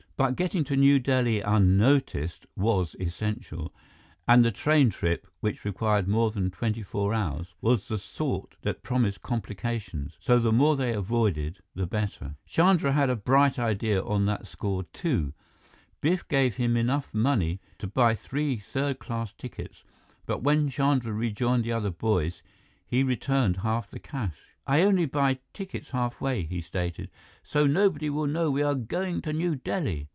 [0.17, 3.73] But getting to New Delhi unnoticed was essential,
[4.27, 8.83] and the train trip, which required more than twenty four hours, was the sort that
[8.83, 12.35] promised complications, so the more they avoided, the better.
[12.45, 15.33] Chandra had a bright idea on that score, too.
[16.01, 19.83] Biff gave him enough money to buy three third class tickets,
[20.27, 22.43] but when Chandra rejoined the other boys,
[22.85, 24.37] he returned half the cash.
[24.67, 27.09] "I only buy tickets halfway," he stated,
[27.41, 30.07] "so nobody will know we are going to New Delhi.